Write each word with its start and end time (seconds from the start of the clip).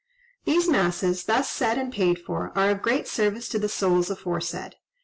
"These 0.45 0.67
masses, 0.67 1.25
thus 1.25 1.47
said 1.47 1.77
and 1.77 1.93
paid 1.93 2.17
for, 2.17 2.51
are 2.55 2.71
of 2.71 2.81
great 2.81 3.07
service 3.07 3.47
to 3.49 3.59
the 3.59 3.69
souls 3.69 4.09
aforesaid. 4.09 4.77